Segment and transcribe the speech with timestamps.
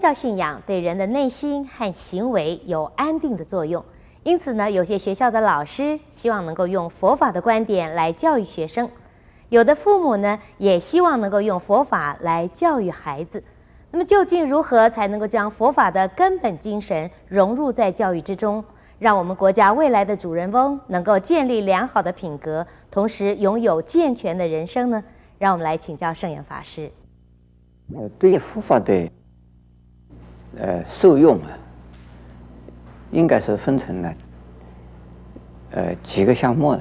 [0.00, 3.84] 教信仰对人的内心和行为有安定的作用，
[4.22, 8.90] 因此呢，有些学校的老师希望能够用佛法的观点来教育学生，
[9.50, 13.44] 有的父母呢也希望能够用佛法来教育孩子。
[13.92, 18.64] 那么，究竟如何才能够将佛法的根本精神融入在教育之中，
[18.98, 25.02] 让我们国家未来的主人翁能够建立良好的品格，同时拥有健全的人生呢？
[25.38, 26.90] 让我们来请教圣严法师。
[27.94, 29.10] 呃，对于佛法的
[30.58, 31.50] 呃受用啊，
[33.10, 34.12] 应该是分成了
[35.72, 36.78] 呃几个项目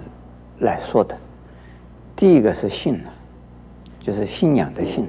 [0.59, 1.17] 来说的。
[2.15, 3.13] 第一个是信啊，
[3.99, 5.07] 就是信仰的信。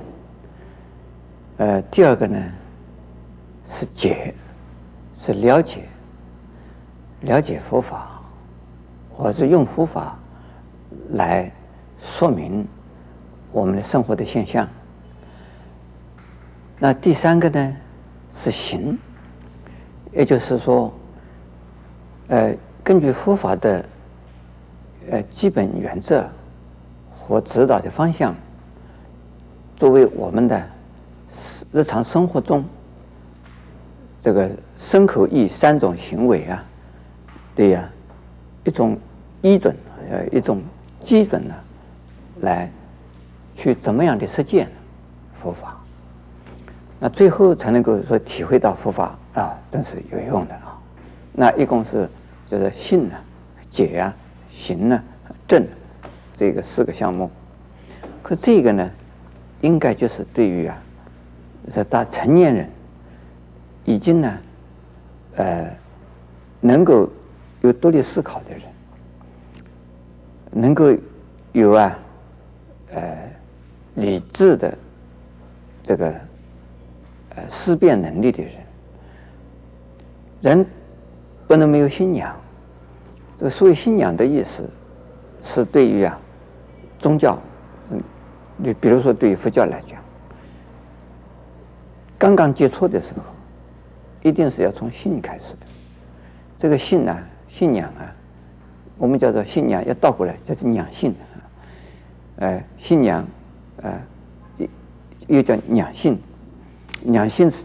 [1.57, 2.41] 呃，第二个呢
[3.67, 4.35] 是解，
[5.15, 5.83] 是了解，
[7.23, 8.23] 了解佛法，
[9.15, 10.19] 或者用佛法
[11.11, 11.53] 来
[11.99, 12.67] 说明
[13.53, 14.67] 我们的生活的现象。
[16.79, 17.77] 那第三个呢
[18.31, 18.99] 是行，
[20.13, 20.93] 也就是说，
[22.29, 23.85] 呃，根据佛法的
[25.11, 26.29] 呃基本原则
[27.11, 28.35] 和指导的方向，
[29.77, 30.69] 作为我们的。
[31.73, 32.65] 日常生活中，
[34.21, 36.65] 这个身口意三种行为啊，
[37.55, 37.89] 对呀，
[38.65, 38.99] 一种
[39.41, 39.77] 依准
[40.11, 40.61] 呃一种
[40.99, 41.55] 基准呢，
[42.41, 42.69] 来
[43.55, 44.69] 去怎么样的实践
[45.33, 45.80] 佛法，
[47.01, 50.79] 那最后才能够说体会到佛法啊，真是有用的啊。
[51.33, 52.09] 那一共是
[52.47, 53.15] 就是信呢、
[53.71, 54.15] 解啊、
[54.51, 55.03] 行呢、
[55.49, 55.67] 证
[56.35, 57.31] 这个四个项目，
[58.23, 58.91] 可这个呢，
[59.63, 60.79] 应该就是对于啊。
[61.73, 62.69] 是大成年人，
[63.85, 64.39] 已经呢，
[65.37, 65.71] 呃，
[66.59, 67.09] 能够
[67.61, 68.63] 有独立思考的人，
[70.51, 70.87] 能够
[71.53, 71.97] 有啊，
[72.93, 73.31] 呃，
[73.95, 74.77] 理智的
[75.85, 76.13] 这个
[77.49, 78.53] 思辨能力的人，
[80.43, 80.67] 人
[81.47, 82.35] 不能没有信仰。
[83.39, 84.69] 这个所谓信仰的意思，
[85.41, 86.19] 是对于啊
[86.99, 87.39] 宗教，
[87.91, 88.01] 嗯，
[88.57, 89.99] 你比如说对于佛教来讲。
[92.19, 93.23] 刚刚接触的时候，
[94.23, 95.67] 一定是要从信开始的。
[96.59, 97.19] 这个信呢，
[97.49, 98.15] 信仰啊，
[98.99, 101.15] 我们叫做信仰，要倒过来就是仰信。
[102.37, 103.27] 呃，信仰，
[103.83, 103.99] 呃，
[105.29, 106.19] 又叫仰信。
[107.03, 107.65] 两性是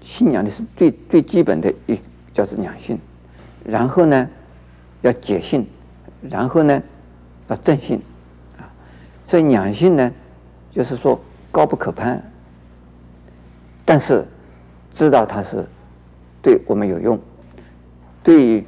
[0.00, 1.98] 信仰的是最最基本的一
[2.32, 2.98] 叫做两性。
[3.64, 4.28] 然后呢，
[5.00, 5.66] 要解性，
[6.28, 6.82] 然后呢，
[7.48, 8.00] 要正性。
[8.58, 8.68] 啊，
[9.24, 10.12] 所以两性呢，
[10.70, 11.18] 就是说
[11.50, 12.22] 高不可攀。
[13.86, 14.24] 但是，
[14.90, 15.64] 知道它是
[16.42, 17.18] 对我们有用，
[18.22, 18.64] 对于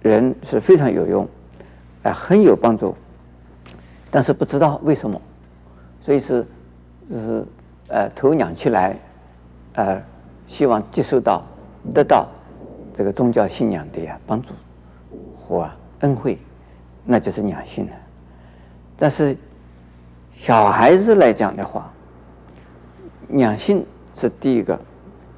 [0.00, 1.28] 人是非常有用，
[2.02, 2.94] 啊，很有帮助。
[4.10, 5.20] 但是不知道为什么，
[6.02, 6.46] 所以是
[7.10, 7.44] 就是
[7.88, 8.98] 呃头仰起来，
[9.78, 10.02] 呃
[10.48, 11.44] 希望接受到
[11.94, 12.26] 得到
[12.92, 14.48] 这个宗教信仰的呀帮助
[15.38, 16.36] 或恩惠，
[17.04, 17.92] 那就是两性了。
[18.96, 19.36] 但是
[20.32, 21.90] 小孩子来讲的话，
[23.28, 23.86] 两性。
[24.14, 24.76] 是第一个，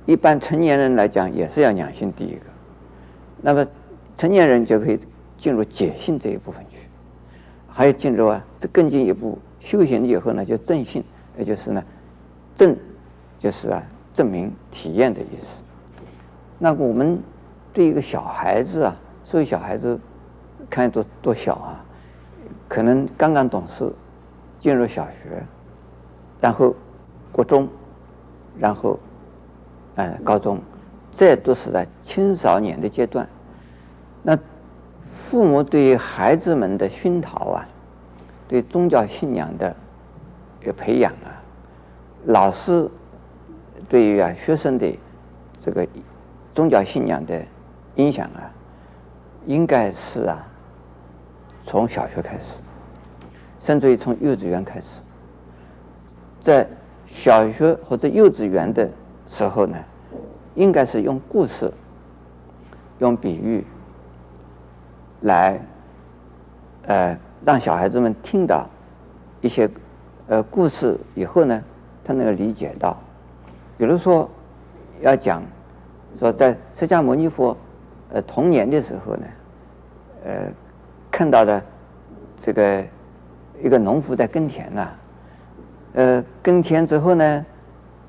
[0.07, 2.47] 一般成年人来讲也是要两性第一个，
[3.43, 3.67] 那么
[4.17, 4.99] 成年人就可以
[5.37, 6.79] 进入解性这一部分去，
[7.69, 11.05] 还有进入啊，这更进一步修行以后呢，就正性，
[11.37, 11.85] 也就是呢，
[12.55, 12.75] 正
[13.39, 13.83] 就是啊
[14.21, 15.65] 证明体验的意思。
[16.59, 17.19] 那我们
[17.73, 18.95] 对一个小孩子啊，
[19.25, 19.99] 所以小孩子
[20.69, 21.81] 看多多小啊，
[22.69, 23.91] 可能刚刚懂事，
[24.59, 25.43] 进入小学，
[26.39, 26.75] 然后
[27.33, 27.67] 国中。
[28.59, 28.99] 然后，
[29.95, 30.61] 呃，高中，
[31.13, 33.27] 这都是在青少年的阶段。
[34.23, 34.39] 那
[35.01, 37.67] 父母对于孩子们的熏陶啊，
[38.47, 39.75] 对宗教信仰的
[40.61, 41.41] 一个培养啊，
[42.27, 42.87] 老师
[43.89, 44.99] 对于啊学生的
[45.61, 45.87] 这个
[46.53, 47.41] 宗教信仰的
[47.97, 48.51] 影响啊，
[49.47, 50.47] 应该是啊
[51.65, 52.63] 从小学开始，
[53.59, 55.01] 甚至于从幼稚园开始，
[56.39, 56.67] 在。
[57.13, 58.89] 小学或者幼稚园的
[59.27, 59.77] 时候呢，
[60.55, 61.69] 应该是用故事、
[63.01, 63.67] 用比喻
[65.23, 65.61] 来，
[66.87, 68.65] 呃，让小孩子们听到
[69.41, 69.69] 一些
[70.29, 71.61] 呃故事以后呢，
[72.05, 72.97] 他能够理解到。
[73.81, 74.29] 比如说，
[75.01, 75.43] 要讲
[76.19, 77.57] 说在释迦牟尼佛
[78.13, 79.27] 呃童年的时候呢，
[80.27, 80.33] 呃，
[81.11, 81.63] 看到的
[82.37, 82.85] 这个
[83.65, 84.91] 一个农夫在耕田呐、
[85.95, 87.47] 呃，耕田之后呢，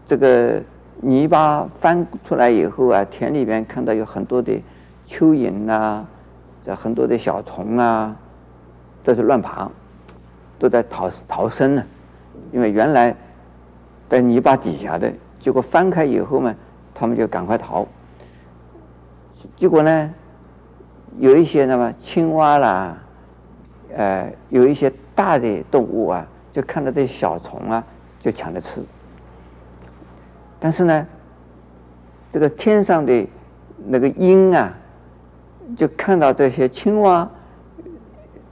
[0.05, 0.61] 这个
[0.99, 4.51] 泥巴翻出来以后啊，田里边看到有很多的
[5.07, 6.05] 蚯蚓啊，
[6.61, 8.13] 这很多的小虫啊，
[9.05, 9.71] 都是乱爬，
[10.59, 11.83] 都在逃逃生呢。
[12.51, 13.15] 因为原来
[14.09, 15.09] 在泥巴底下的，
[15.41, 16.55] 结果翻开以后嘛，
[16.93, 17.85] 他们就赶快逃。
[19.55, 20.13] 结果呢，
[21.17, 22.95] 有一些那么青蛙啦，
[23.97, 27.83] 呃，有一些大的动物啊，就看到这些小虫啊，
[28.19, 28.83] 就抢着吃。
[30.59, 31.07] 但是呢，
[32.29, 33.27] 这个天上的
[33.87, 34.71] 那个鹰啊，
[35.75, 37.27] 就看到这些青蛙，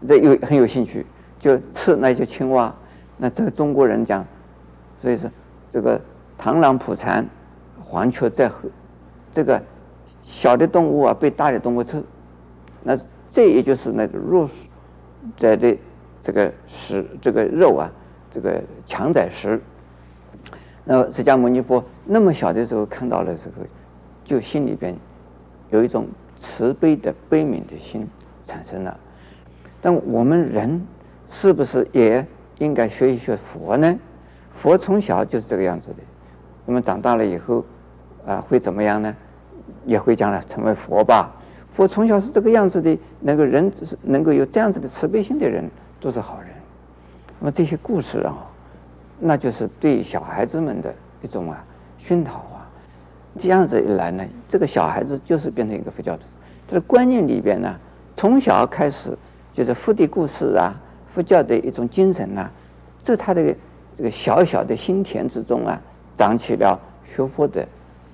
[0.07, 1.05] 这有很有兴趣，
[1.37, 2.73] 就吃那些青蛙。
[3.15, 4.25] 那这个中国人讲，
[4.99, 5.29] 所以说
[5.69, 6.01] 这个
[6.39, 7.25] 螳螂捕蝉，
[7.83, 8.69] 黄雀在后，
[9.29, 9.61] 这个
[10.21, 12.01] 小的动物啊被大的动物吃，
[12.81, 12.97] 那
[13.29, 14.67] 这也就是那个弱势
[15.35, 15.77] 在的
[16.21, 17.91] 这个食这个肉啊，
[18.31, 19.59] 这个强宰食。
[20.85, 23.67] 那释迦牟尼佛那么小的时候看到了这个，
[24.23, 24.95] 就心里边
[25.69, 26.07] 有一种
[26.37, 28.07] 慈悲的悲悯的心
[28.45, 28.97] 产生了。
[29.81, 30.81] 但我们人
[31.27, 32.25] 是不是也
[32.59, 33.99] 应该学一学佛呢？
[34.49, 35.97] 佛从小就是这个样子的。
[36.69, 37.65] 我们长大了以后
[38.27, 39.11] 啊，会怎么样呢？
[39.87, 41.31] 也会将来成为佛吧。
[41.67, 45.67] 佛从小是这个样子的，那个人是能够有这样子的慈悲心的人，
[45.99, 46.49] 都是好人。
[47.39, 48.37] 那么这些故事啊。
[49.17, 50.93] 那就是对小孩子们的
[51.23, 51.65] 一种啊
[51.97, 52.69] 熏陶啊，
[53.35, 56.21] 这样子一来呢，这个小孩子就是变成一个佛教徒。
[56.67, 57.75] 他的观念里边呢，
[58.13, 59.17] 从小开始
[59.51, 62.51] 就是佛的故事啊，佛教的一种精神啊，
[62.99, 63.55] 在他的
[63.95, 65.81] 这个小小的心田之中啊，
[66.19, 67.65] 长起了学佛的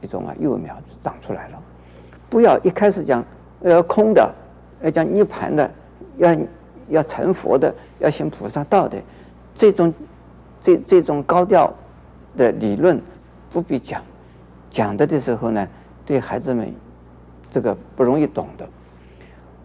[0.01, 1.59] 一种啊幼苗长出来了。
[2.29, 3.25] 不要一开始讲
[3.61, 4.31] 要空的，
[4.83, 5.71] 要讲涅槃的，
[6.17, 6.37] 要
[6.89, 9.01] 要成佛的，要行菩萨道的
[9.55, 9.91] 这种。
[10.61, 11.71] 这这种高调
[12.35, 12.99] 的理论
[13.51, 14.01] 不必讲，
[14.71, 15.67] 讲的的时候呢，
[16.03, 16.73] 对孩子们
[17.51, 18.67] 这个不容易懂的。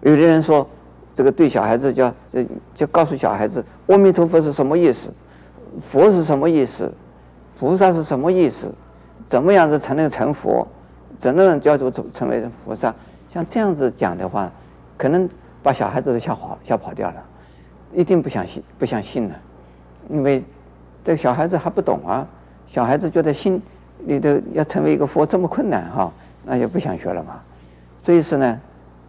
[0.03, 0.69] 有的人说，
[1.15, 5.11] 这个对小孩子叫这就告诉小孩子，阿弥陀佛是什么意思？
[5.81, 6.93] 佛是什么意思？
[7.61, 8.73] 菩萨是什么意思？
[9.27, 10.67] 怎么样子才能成佛？
[11.19, 12.95] 怎么样叫做成为菩萨？
[13.29, 14.51] 像这样子讲的话，
[14.97, 15.29] 可能
[15.63, 17.23] 把小孩子都吓跑吓跑掉了，
[17.93, 19.35] 一定不相信不相信了，
[20.09, 20.43] 因为。
[21.03, 22.27] 这个小孩子还不懂啊，
[22.67, 23.61] 小孩子觉得心
[24.01, 26.13] 里头要成为一个佛这么困难哈，
[26.45, 27.41] 那就不想学了嘛。
[28.03, 28.61] 所以是呢，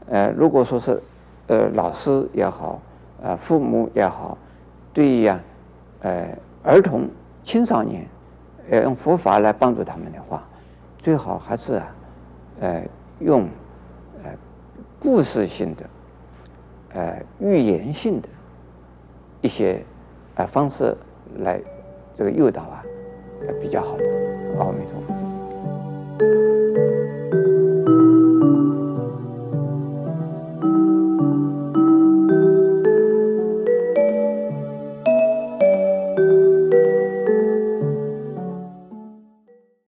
[0.08, 1.04] 呃，如果说是
[1.48, 2.80] 呃老师也好，
[3.22, 4.38] 呃父母也好，
[4.94, 5.38] 对于呀，
[6.04, 6.28] 呃
[6.64, 7.10] 儿童
[7.44, 8.08] 青少年，
[8.70, 10.44] 要用佛法来帮助他们的话，
[10.98, 11.96] 最好还是啊，
[12.60, 12.84] 呃
[13.20, 13.50] 用
[14.24, 14.32] 呃
[15.00, 15.90] 故事性的，
[16.94, 18.30] 呃寓言性的
[19.42, 19.84] 一些
[20.36, 20.96] 呃方式
[21.40, 21.60] 来。
[22.14, 22.84] 这个诱导啊，
[23.48, 24.04] 呃比较好的。
[24.60, 24.91] 阿弥陀。